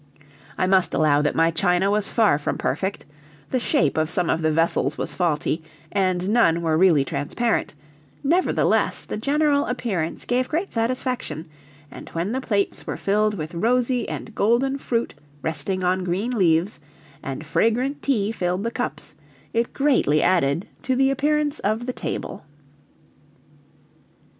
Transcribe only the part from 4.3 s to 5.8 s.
of the vessels was faulty,